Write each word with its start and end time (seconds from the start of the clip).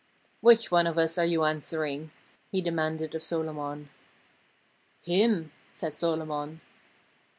"Which 0.39 0.71
one 0.71 0.87
of 0.87 0.97
us 0.97 1.19
are 1.19 1.25
you 1.25 1.43
answering?" 1.43 2.09
he 2.51 2.59
demanded 2.59 3.13
of 3.13 3.21
Solomon. 3.21 3.89
"Him!" 5.03 5.51
said 5.71 5.93
Solomon. 5.93 6.59